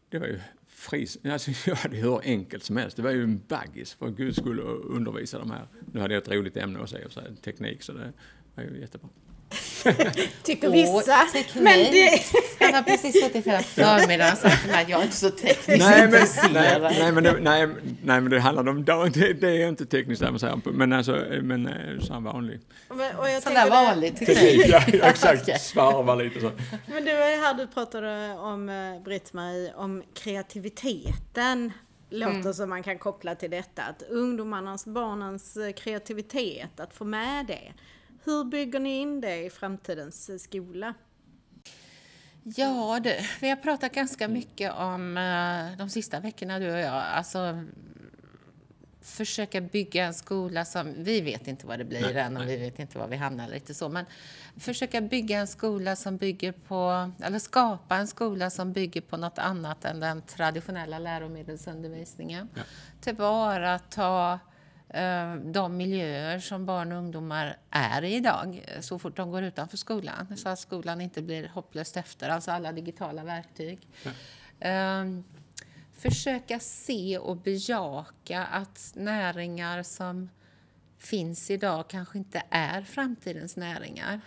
[0.10, 2.98] det var ju fris, alltså jag hade hur enkelt som helst.
[2.98, 5.68] Det var ju en baggis för guds skull att undervisa de här.
[5.94, 7.08] Nu hade jag ett roligt ämne att säga,
[7.42, 8.14] teknik, så det
[8.56, 9.10] var ju jättebra.
[10.44, 11.28] Tycker vissa.
[11.54, 12.22] Men det...
[12.60, 16.08] Han har precis suttit hela förmiddagen och sagt att jag är inte så tekniskt nej,
[16.08, 17.68] men, nej, nej, men det, nej,
[18.04, 21.26] nej, men det handlar om, det, det är inte tekniskt där man säger, men alltså,
[21.42, 22.60] men eh, så vanlig.
[23.44, 24.68] Sådär vanlig teknik.
[24.68, 26.52] ja, exakt, svarva lite så.
[26.88, 31.72] Men det var här du pratade om, eh, Britt-Marie, om kreativiteten
[32.10, 32.54] låter mm.
[32.54, 33.84] som man kan koppla till detta.
[33.84, 37.74] Att ungdomarnas, barnens eh, kreativitet, att få med det.
[38.30, 40.94] Hur bygger ni in det i framtidens eh, skola?
[42.44, 46.94] Ja, det, vi har pratat ganska mycket om uh, de sista veckorna du och jag.
[46.94, 47.64] Alltså,
[49.02, 52.58] försöka bygga en skola som, vi vet inte vad det blir nej, än och nej.
[52.58, 54.06] vi vet inte var vi hamnar lite så, men
[54.58, 59.40] försöka bygga en skola som bygger på, eller skapa en skola som bygger på något
[59.40, 62.50] annat än den traditionella läromedelsundervisningen.
[62.56, 62.62] Ja.
[63.02, 64.49] Tillvarata Eh,
[65.44, 70.38] de miljöer som barn och ungdomar är i idag så fort de går utanför skolan.
[70.38, 73.88] Så att skolan inte blir hopplöst efter, alltså alla digitala verktyg.
[74.66, 75.24] Um,
[75.94, 80.30] försöka se och bejaka att näringar som
[80.98, 84.22] finns idag kanske inte är framtidens näringar.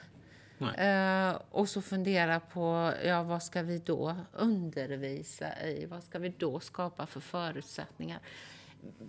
[0.62, 5.86] Uh, och så fundera på, ja vad ska vi då undervisa i?
[5.86, 8.20] Vad ska vi då skapa för förutsättningar?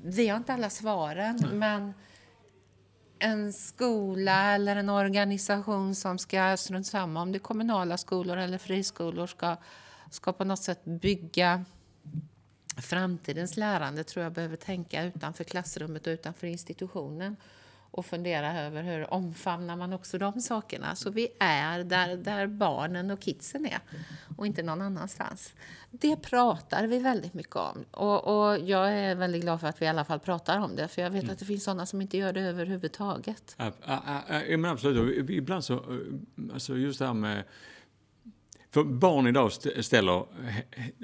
[0.03, 1.53] Vi har inte alla svaren, Nej.
[1.53, 1.93] men
[3.19, 8.57] en skola eller en organisation som ska, strunt samma om det är kommunala skolor eller
[8.57, 9.55] friskolor, ska,
[10.11, 11.65] ska på något sätt bygga
[12.77, 17.35] framtidens lärande tror jag behöver tänka utanför klassrummet och utanför institutionen
[17.93, 20.95] och fundera över hur omfamnar man också de sakerna.
[20.95, 23.79] Så vi är där, där barnen och kidsen är
[24.37, 25.53] och inte någon annanstans.
[25.91, 29.85] Det pratar vi väldigt mycket om och, och jag är väldigt glad för att vi
[29.85, 31.33] i alla fall pratar om det för jag vet mm.
[31.33, 33.55] att det finns sådana som inte gör det överhuvudtaget.
[33.57, 33.71] Ja,
[34.49, 35.99] men absolut, ibland så,
[36.53, 37.43] alltså just det här med
[38.73, 39.51] för barn idag
[39.83, 40.25] ställer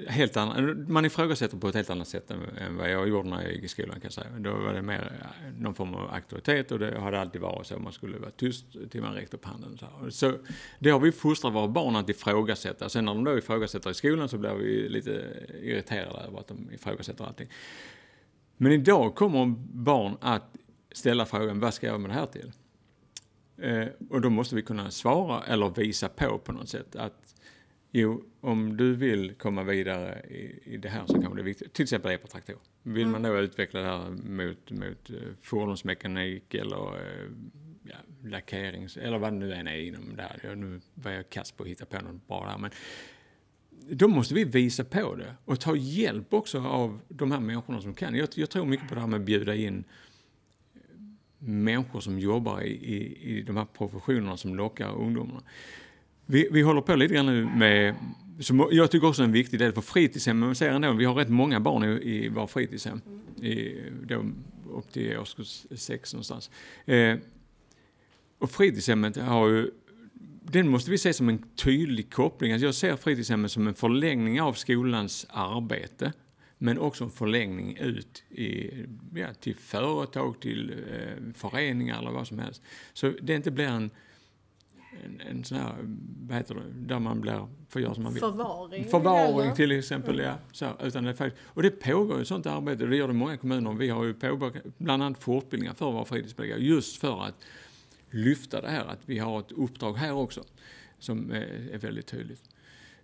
[0.08, 3.52] helt andra, man ifrågasätter på ett helt annat sätt än vad jag gjorde när jag
[3.52, 4.26] gick i skolan kan jag säga.
[4.38, 7.78] Då var det mer eh, någon form av auktoritet och det hade alltid varit så.
[7.78, 9.78] Man skulle vara tyst till man räckte upp handen.
[9.78, 10.32] Så, så
[10.78, 12.88] det har vi fostrat våra barn att ifrågasätta.
[12.88, 15.10] Sen när de då ifrågasätter i skolan så blir vi lite
[15.62, 17.48] irriterade över att de ifrågasätter allting.
[18.56, 20.56] Men idag kommer barn att
[20.92, 22.52] ställa frågan, vad ska jag med det här till?
[23.58, 27.34] Eh, och då måste vi kunna svara eller visa på på något sätt att
[27.92, 31.72] Jo, om du vill komma vidare i, i det här så kan det är viktigt.
[31.72, 32.56] Till exempel epatraktor.
[32.82, 33.12] Vill mm.
[33.12, 37.30] man då utveckla det här mot, mot uh, fordonsmekanik eller uh,
[37.82, 40.54] ja, lackerings eller vad det nu än är inom det här.
[40.54, 42.58] Nu var jag kass på att hitta på något bra där.
[42.58, 42.70] Men
[43.96, 47.94] då måste vi visa på det och ta hjälp också av de här människorna som
[47.94, 48.14] kan.
[48.14, 49.84] Jag, jag tror mycket på det här med att bjuda in
[51.38, 55.42] människor som jobbar i, i, i de här professionerna som lockar ungdomarna.
[56.30, 57.94] Vi, vi håller på lite grann nu med,
[58.40, 61.28] som jag tycker också är en viktig del för fritidshem, ser ändå, vi har rätt
[61.28, 63.00] många barn i, i våra fritidshem,
[63.42, 64.24] i, då,
[64.72, 66.50] upp till årskurs sex någonstans.
[66.86, 67.16] Eh,
[68.38, 69.70] och fritidshemmet har ju,
[70.42, 72.52] den måste vi se som en tydlig koppling.
[72.52, 76.12] Alltså jag ser fritidshemmet som en förlängning av skolans arbete,
[76.58, 78.70] men också en förlängning ut i,
[79.14, 82.62] ja, till företag, till eh, föreningar eller vad som helst.
[82.92, 83.90] Så det inte blir en
[85.04, 85.74] en, en sån här,
[86.28, 88.20] vad heter det, där man blir, får göra som man vill.
[88.20, 88.84] Förvaring?
[88.84, 90.26] Förvaring till exempel, mm.
[90.26, 90.36] ja.
[90.52, 93.72] Så, utan det faktiskt, och det pågår ju sånt arbete, det gör det många kommuner.
[93.72, 97.34] Vi har ju påbörjat bland annat fortbildningar för våra fritidspedagoger, just för att
[98.10, 100.44] lyfta det här, att vi har ett uppdrag här också,
[100.98, 102.42] som är, är väldigt tydligt.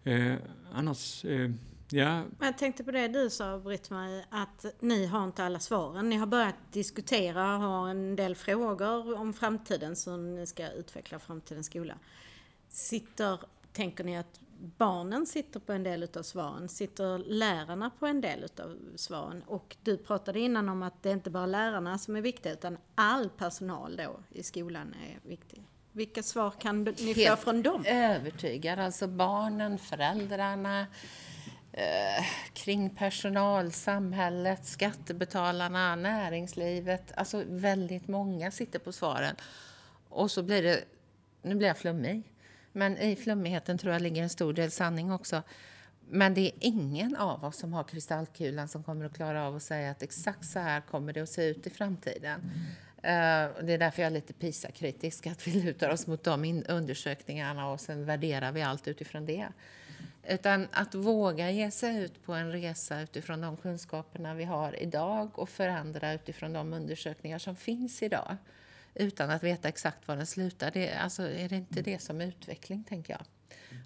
[0.04, 0.34] Eh,
[0.72, 1.50] annars, eh,
[1.88, 2.22] Ja.
[2.40, 6.08] Jag tänkte på det du sa Britt-Marie, att ni har inte alla svaren.
[6.08, 11.18] Ni har börjat diskutera och har en del frågor om framtiden som ni ska utveckla
[11.18, 11.94] framtidens skola.
[12.68, 13.40] Sitter,
[13.72, 16.68] tänker ni att barnen sitter på en del utav svaren?
[16.68, 19.42] Sitter lärarna på en del utav svaren?
[19.46, 22.78] Och du pratade innan om att det inte bara är lärarna som är viktiga utan
[22.94, 25.62] all personal då i skolan är viktig.
[25.92, 27.84] Vilka svar kan ni få från dem?
[27.86, 28.78] övertygad.
[28.78, 30.86] Alltså barnen, föräldrarna,
[31.76, 37.12] eh, kring personal, samhället, skattebetalarna, näringslivet.
[37.14, 39.36] Alltså väldigt många sitter på svaren.
[40.08, 40.84] Och så blir det,
[41.42, 42.22] nu blir jag flummig,
[42.72, 45.42] men i flummigheten tror jag ligger en stor del sanning också.
[46.08, 49.62] Men det är ingen av oss som har kristallkulan som kommer att klara av att
[49.62, 52.40] säga att exakt så här kommer det att se ut i framtiden.
[52.96, 57.70] Eh, det är därför jag är lite PISA-kritisk, att vi lutar oss mot de undersökningarna
[57.70, 59.48] och sen värderar vi allt utifrån det.
[60.28, 65.38] Utan att våga ge sig ut på en resa utifrån de kunskaperna vi har idag
[65.38, 68.36] och förändra utifrån de undersökningar som finns idag
[68.98, 70.70] utan att veta exakt var den slutar.
[70.70, 73.22] Det, alltså, är det inte det som är utveckling, tänker jag?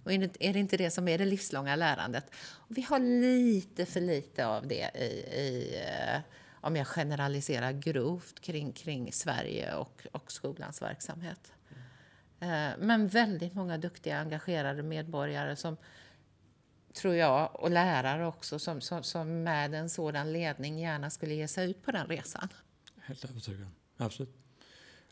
[0.05, 2.24] Och är det, inte det som är det livslånga lärandet?
[2.35, 5.05] Och vi har lite för lite av det i,
[5.40, 6.20] i eh,
[6.53, 11.53] om jag generaliserar grovt kring, kring Sverige och, och skolans verksamhet.
[12.40, 15.76] Eh, men väldigt många duktiga, engagerade medborgare som
[16.94, 21.48] tror jag, och lärare också, som, som, som med en sådan ledning gärna skulle ge
[21.48, 22.48] sig ut på den resan.
[23.00, 23.66] Helt övertygad.
[23.96, 24.37] Absolut.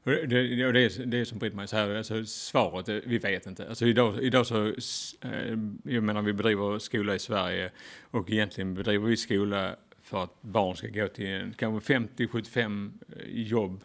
[0.02, 3.46] Och det, det, det, är, det är som Britt-Marie säger, alltså svaret, eh, vi vet
[3.46, 3.68] inte.
[3.68, 7.70] Alltså idag, idag så, eh, jag menar vi bedriver skola i Sverige
[8.10, 13.84] och egentligen bedriver vi skola för att barn ska gå till kanske 50-75 eh, jobb,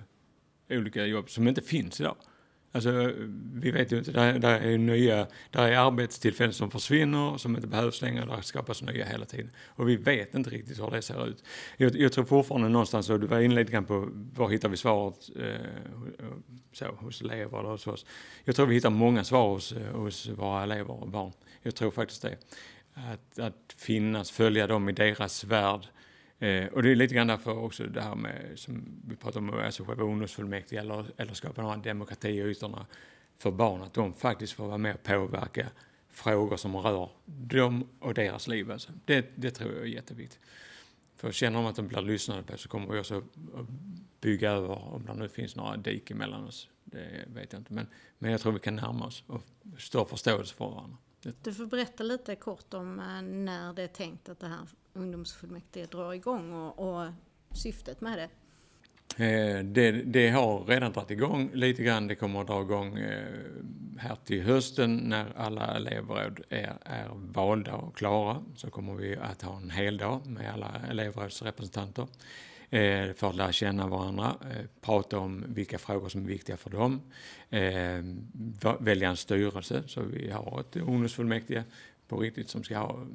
[0.70, 2.16] olika jobb som inte finns idag.
[2.76, 3.12] Alltså,
[3.54, 7.68] vi vet ju inte, där, där är nya, där är arbetstillfällen som försvinner, som inte
[7.68, 9.52] behövs längre, där skapas nya hela tiden.
[9.68, 11.44] Och vi vet inte riktigt hur det ser ut.
[11.78, 14.78] Jag, jag tror fortfarande någonstans, och du var inne lite grann på var hittar vi
[14.78, 16.26] svaret eh,
[16.72, 18.06] så, hos elever eller hos oss.
[18.44, 21.32] Jag tror vi hittar många svar hos, eh, hos våra elever och barn.
[21.62, 22.38] Jag tror faktiskt det.
[22.94, 25.88] Att, att finnas, följa dem i deras värld,
[26.44, 29.50] Eh, och det är lite grann därför också det här med, som vi pratar om,
[29.50, 32.86] alltså själva ungdomsfullmäktige eller, eller skapa de här demokratiytorna
[33.38, 35.68] för barn, att de faktiskt får vara med och påverka
[36.10, 38.72] frågor som rör dem och deras liv.
[38.72, 38.92] Alltså.
[39.06, 40.40] Det, det tror jag är jätteviktigt.
[41.16, 43.68] För känner de att de blir lyssnade på så kommer vi också att
[44.22, 47.74] bygga över, om det nu finns några diken mellan oss, det vet jag inte.
[47.74, 47.88] Men,
[48.20, 49.42] men jag tror vi kan närma oss och
[49.78, 50.98] stå förståelse för varandra.
[51.44, 55.86] Du får berätta lite kort om eh, när det är tänkt att det här ungdomsfullmäktige
[55.86, 57.12] drar igång och, och
[57.52, 58.30] syftet med det?
[59.18, 62.08] Eh, det, det, har redan dragit igång lite grann.
[62.08, 63.24] Det kommer att dra igång eh,
[63.98, 68.44] här till hösten när alla elevråd är, är valda och klara.
[68.56, 72.08] Så kommer vi att ha en hel dag med alla elevrådsrepresentanter
[72.70, 74.36] eh, för att lära känna varandra,
[74.82, 77.02] prata om vilka frågor som är viktiga för dem,
[78.80, 81.64] välja en styrelse så vi har ett ungdomsfullmäktige
[82.08, 83.08] på riktigt som ska ha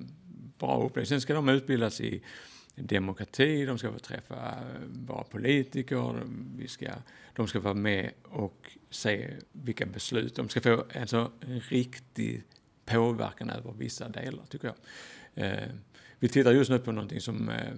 [0.59, 1.09] bra upplägg.
[1.09, 2.23] Sen ska de utbildas i
[2.75, 6.23] demokrati, de ska få träffa eh, våra politiker,
[6.57, 6.91] vi ska,
[7.37, 12.43] de ska vara med och se vilka beslut, de ska få alltså, en riktig
[12.85, 14.77] påverkan över vissa delar, tycker jag.
[15.45, 15.69] Eh,
[16.19, 17.73] vi tittar just nu på någonting som eh,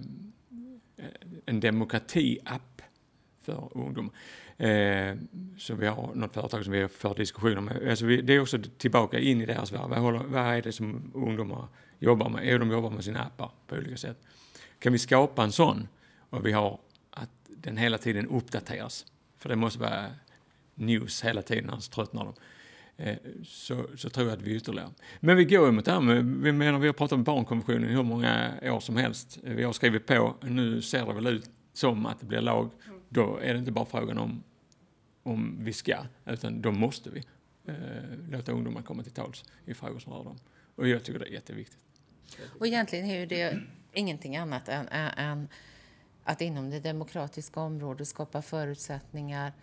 [1.45, 2.81] en demokrati-app
[3.41, 4.13] för ungdomar.
[4.57, 5.15] Eh,
[5.57, 7.89] så vi har något företag som vi för diskussioner med.
[7.89, 9.89] Alltså vi, det är också tillbaka in i deras värld.
[9.89, 11.67] Vad, vad är det som ungdomar
[12.01, 12.47] jobbar med?
[12.47, 14.17] Jo, de jobbar med sina appar på olika sätt.
[14.79, 15.87] Kan vi skapa en sån
[16.29, 19.05] och vi har att den hela tiden uppdateras,
[19.37, 20.05] för det måste vara
[20.75, 22.33] news hela tiden, annars tröttnar de.
[23.03, 24.89] Eh, så, så tror jag att vi ytterligare.
[25.19, 27.89] Men vi går ju mot det här med, vi menar vi har pratat om barnkonventionen
[27.89, 29.39] i hur många år som helst.
[29.43, 32.69] Eh, vi har skrivit på, nu ser det väl ut som att det blir lag.
[33.09, 34.43] Då är det inte bara frågan om
[35.23, 37.23] om vi ska, utan då måste vi
[37.65, 37.75] eh,
[38.29, 40.37] låta ungdomar komma till tals i frågor som rör dem.
[40.75, 41.79] Och jag tycker det är jätteviktigt.
[42.59, 43.59] Och egentligen är ju det
[43.93, 45.47] ingenting annat än, än
[46.23, 49.53] att inom det demokratiska området skapa förutsättningar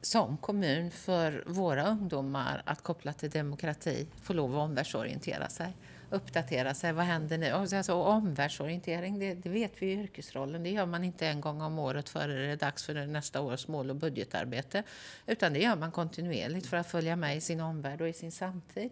[0.00, 5.76] som kommun för våra ungdomar att koppla till demokrati få lov att omvärldsorientera sig
[6.14, 6.92] uppdatera sig.
[6.92, 7.50] Vad händer nu?
[7.50, 10.62] Alltså, alltså omvärldsorientering, det, det vet vi i yrkesrollen.
[10.62, 13.68] Det gör man inte en gång om året före det är dags för nästa års
[13.68, 14.82] mål och budgetarbete.
[15.26, 18.32] Utan det gör man kontinuerligt för att följa med i sin omvärld och i sin
[18.32, 18.90] samtid.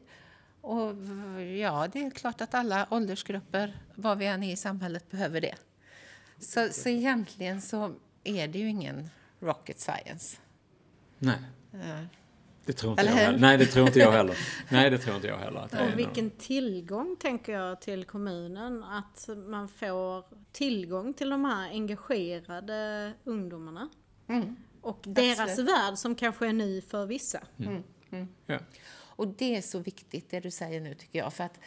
[0.62, 0.94] Och
[1.42, 5.55] ja, det är klart att alla åldersgrupper, var vi än är i samhället, behöver det.
[6.38, 7.94] Så, så egentligen så
[8.25, 10.37] är det ju ingen rocket science.
[11.18, 11.38] Nej.
[11.75, 12.05] Uh.
[12.64, 13.38] Det tror inte Eller jag heller.
[13.38, 14.38] Nej, det tror inte jag heller.
[14.68, 15.61] Nej, det tror inte jag heller.
[15.61, 16.38] Att och vilken någon...
[16.38, 18.85] tillgång, tänker jag, till kommunen.
[18.85, 23.88] Att man får tillgång till de här engagerade ungdomarna.
[24.29, 24.57] Mm.
[24.81, 25.70] Och deras Absolut.
[25.70, 27.40] värld som kanske är ny för vissa.
[27.59, 27.72] Mm.
[27.72, 27.85] Mm.
[28.11, 28.29] mm.
[28.46, 28.59] Ja.
[29.16, 31.32] Och det är så viktigt, det du säger nu, tycker jag.
[31.32, 31.59] För att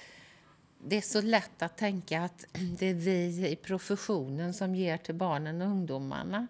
[0.77, 2.45] det är så lätt att tänka att
[2.79, 6.47] det är vi i professionen som ger till barnen och ungdomarna.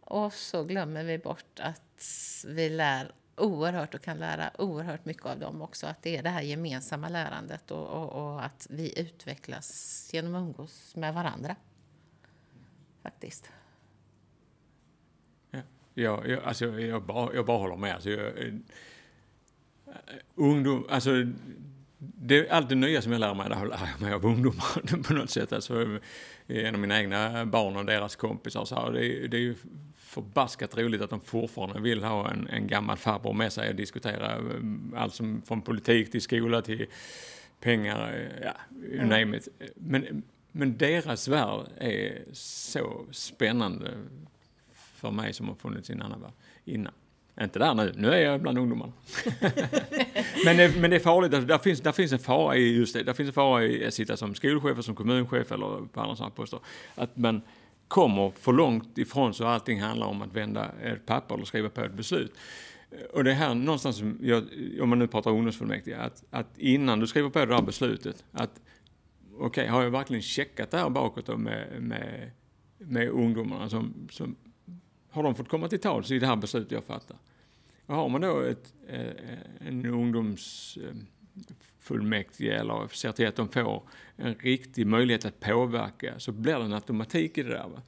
[0.00, 2.04] Och så glömmer vi bort att
[2.46, 5.86] vi lär oerhört och kan lära oerhört mycket av dem också.
[5.86, 10.40] Att det är det här gemensamma lärandet och, och, och att vi utvecklas genom att
[10.40, 11.56] umgås med varandra.
[13.02, 13.50] Faktiskt.
[15.94, 17.94] Ja, jag, alltså, jag, bara, jag bara håller med.
[17.94, 18.54] Alltså, jag, eh,
[20.34, 21.10] ungdom, alltså,
[21.98, 25.14] det allt det nya som jag lär mig, det lär jag mig av ungdomar på
[25.14, 25.52] något sätt.
[25.52, 25.98] Alltså,
[26.46, 28.64] genom mina egna barn och deras kompisar.
[28.64, 29.54] Så här, det, det är ju
[30.14, 34.36] förbaskat roligt att de fortfarande vill ha en, en gammal farbror med sig och diskutera
[34.36, 34.42] eh,
[34.96, 36.86] allt som från politik till skola till
[37.60, 39.08] pengar, eh, ja, you mm.
[39.08, 39.48] name it.
[39.76, 40.22] Men,
[40.52, 43.90] men deras värld är så spännande
[44.72, 46.32] för mig som har funnits i en annan värld
[46.64, 46.92] innan.
[47.40, 48.92] Inte där nu, nu är jag bland ungdomarna.
[50.44, 52.94] men, det, men det är farligt, alltså, där finns, där finns en fara i just
[52.94, 53.02] det.
[53.02, 56.34] Där finns en fara i att sitta som skolchef, som kommunchef eller på andra sådana
[56.34, 56.60] poster.
[56.94, 57.42] Att man
[57.88, 61.80] kommer för långt ifrån så allting handlar om att vända ett papper eller skriva på
[61.80, 62.32] ett beslut.
[63.12, 64.44] Och det är här någonstans, som jag,
[64.80, 68.60] om man nu pratar ungdomsfullmäktige, att, att innan du skriver på det här beslutet, att
[69.32, 72.30] okej, okay, har jag verkligen checkat det här bakåt med, med,
[72.78, 74.36] med ungdomarna som, som
[75.14, 77.16] har de fått komma till tals i det här beslutet jag fattar?
[77.86, 79.10] Och har man då ett, eh,
[79.66, 83.82] en ungdomsfullmäktige eh, eller ser till att de får
[84.16, 87.68] en riktig möjlighet att påverka så blir det en automatik i det där.
[87.68, 87.82] Va?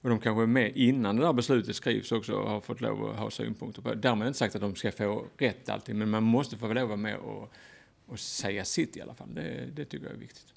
[0.00, 3.10] Och de kanske är med innan det där beslutet skrivs också och har fått lov
[3.10, 3.94] att ha synpunkter på det.
[4.00, 6.88] Därmed inte sagt att de ska få rätt alltid, men man måste få lov att
[6.88, 7.52] vara med och,
[8.06, 9.34] och säga sitt i alla fall.
[9.34, 10.52] Det, det tycker jag är viktigt.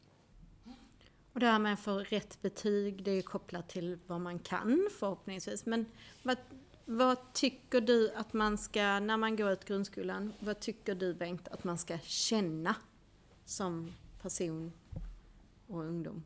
[1.34, 4.40] Och det här med att få rätt betyg, det är ju kopplat till vad man
[4.40, 5.66] kan förhoppningsvis.
[5.66, 5.86] Men
[6.24, 6.38] vad,
[6.86, 11.48] vad tycker du att man ska, när man går ut grundskolan, vad tycker du Bengt
[11.48, 12.76] att man ska känna
[13.46, 14.72] som person
[15.68, 16.24] och ungdom?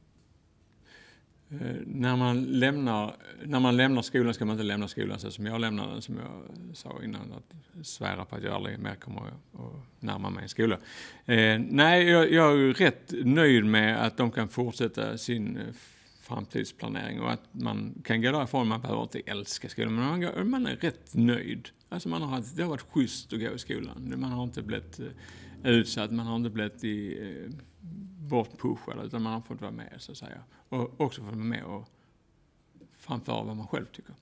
[1.62, 5.46] Eh, när, man lämnar, när man lämnar skolan ska man inte lämna skolan så som
[5.46, 9.22] jag lämnade den, som jag sa innan, att svära på att jag aldrig mer kommer
[9.22, 10.78] att närma mig en skola.
[11.26, 15.64] Eh, nej, jag, jag, är rätt nöjd med att de kan fortsätta sin eh,
[16.22, 20.66] framtidsplanering och att man kan gå därifrån, man behöver inte älska skolan, men man, man
[20.66, 21.70] är rätt nöjd.
[21.90, 24.14] Alltså man har, det har varit schysst att gå i skolan.
[24.18, 27.52] Man har inte blivit eh, utsatt, man har inte blivit i, eh,
[28.26, 30.44] bortpushad, utan man har fått vara med så att säga.
[30.70, 31.90] Och också fått vara med och
[32.94, 34.16] framföra vad man själv tycker.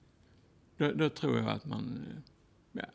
[0.77, 2.21] Då, då tror jag att man, eh,
[2.71, 2.85] ja.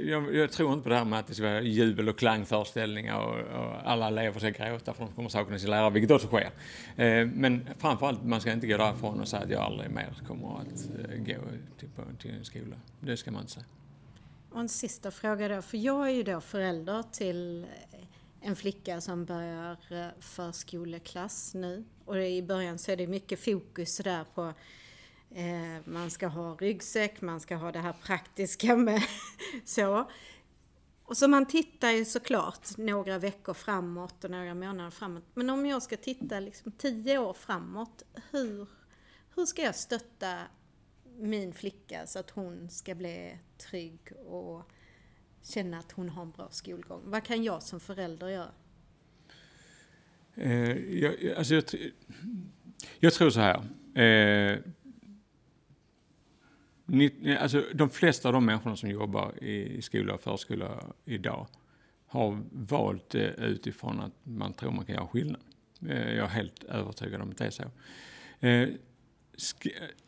[0.00, 3.18] Jag, jag, tror inte på det här med att det ska vara jubel och klangföreställningar
[3.18, 6.50] och, och alla elever ska gråta för de kommer sakna sin lärare, vilket också sker.
[6.96, 10.60] Eh, men framförallt, man ska inte gå därifrån och säga att jag aldrig mer kommer
[10.60, 11.42] att eh, gå
[11.78, 11.88] till,
[12.18, 12.76] till en skola.
[13.00, 13.66] Det ska man inte säga.
[14.50, 17.66] Och en sista fråga då, för jag är ju då förälder till
[18.42, 21.84] en flicka som börjar eh, förskoleklass nu.
[22.04, 24.54] Och i början så är det mycket fokus där på
[25.30, 29.02] eh, man ska ha ryggsäck, man ska ha det här praktiska med
[29.64, 30.10] så.
[31.04, 35.24] Och så man tittar ju såklart några veckor framåt och några månader framåt.
[35.34, 38.68] Men om jag ska titta liksom tio år framåt, hur,
[39.34, 40.38] hur ska jag stötta
[41.18, 44.62] min flicka så att hon ska bli trygg och
[45.42, 47.02] känna att hon har en bra skolgång?
[47.04, 48.50] Vad kan jag som förälder göra?
[50.34, 51.64] Eh, jag, alltså jag,
[52.98, 53.56] jag, tror så här.
[54.02, 54.58] Eh,
[56.86, 61.46] ni, alltså de flesta av de människorna som jobbar i skola och förskola idag
[62.06, 65.42] har valt det utifrån att man tror man kan göra skillnad.
[65.88, 67.62] Eh, jag är helt övertygad om att det är så.
[68.46, 68.68] Eh,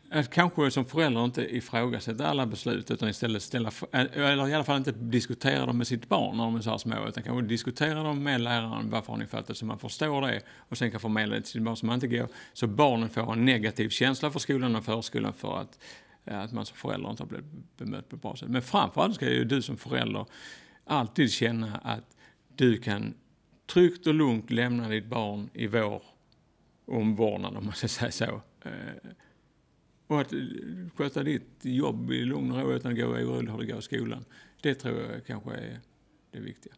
[0.09, 4.63] att kanske som förälder inte ifrågasätta alla beslut utan istället ställa, eh, eller i alla
[4.63, 7.45] fall inte diskutera dem med sitt barn när de är så här små, utan kanske
[7.45, 10.99] diskutera dem med läraren, varför har ni fattat, så man förstår det och sen kan
[10.99, 14.31] förmedla det till sitt barn så man inte går, så barnen får en negativ känsla
[14.31, 15.79] för skolan och förskolan för att,
[16.25, 18.49] eh, att man som förälder inte har blivit bemött på ett bra sätt.
[18.49, 20.25] Men framförallt ska ju du som förälder
[20.85, 22.17] alltid känna att
[22.55, 23.13] du kan
[23.67, 26.01] tryggt och lugnt lämna ditt barn i vår
[26.87, 28.71] omvårdnad, om man ska säga så eh,
[30.07, 30.39] och att eh,
[30.95, 33.81] sköta ditt jobb i lugn och ro utan att gå orolig hur det går i
[33.81, 34.25] skolan.
[34.61, 35.79] Det tror jag kanske är
[36.31, 36.73] det viktiga.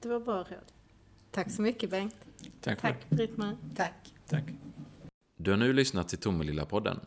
[0.00, 0.72] Det var bra råd.
[1.30, 2.16] Tack så mycket Bengt.
[2.60, 3.56] Tack, Tack Britt-Marie.
[3.76, 4.14] Tack.
[4.28, 4.44] Tack.
[5.36, 7.00] Du har nu lyssnat till Tomelilla-podden.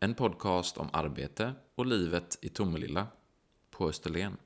[0.00, 3.06] En podcast om arbete och livet i Tomelilla
[3.70, 4.36] på Österlen.